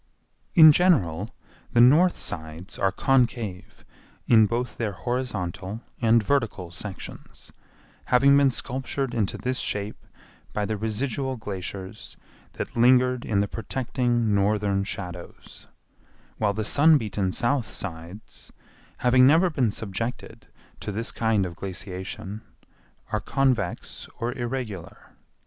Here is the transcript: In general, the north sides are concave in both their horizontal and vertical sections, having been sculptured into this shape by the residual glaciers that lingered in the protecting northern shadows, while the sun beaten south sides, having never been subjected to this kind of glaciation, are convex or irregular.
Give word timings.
In 0.55 0.71
general, 0.71 1.29
the 1.73 1.79
north 1.79 2.17
sides 2.17 2.79
are 2.79 2.91
concave 2.91 3.85
in 4.25 4.47
both 4.47 4.77
their 4.77 4.93
horizontal 4.93 5.81
and 6.01 6.23
vertical 6.23 6.71
sections, 6.71 7.53
having 8.05 8.35
been 8.35 8.49
sculptured 8.49 9.13
into 9.13 9.37
this 9.37 9.59
shape 9.59 10.03
by 10.53 10.65
the 10.65 10.75
residual 10.75 11.35
glaciers 11.37 12.17
that 12.53 12.75
lingered 12.75 13.25
in 13.25 13.41
the 13.41 13.47
protecting 13.47 14.33
northern 14.33 14.83
shadows, 14.85 15.67
while 16.39 16.53
the 16.55 16.65
sun 16.65 16.97
beaten 16.97 17.31
south 17.31 17.69
sides, 17.71 18.51
having 19.05 19.27
never 19.27 19.51
been 19.51 19.69
subjected 19.69 20.47
to 20.79 20.91
this 20.91 21.11
kind 21.11 21.45
of 21.45 21.55
glaciation, 21.55 22.41
are 23.11 23.19
convex 23.21 24.07
or 24.17 24.33
irregular. 24.35 25.11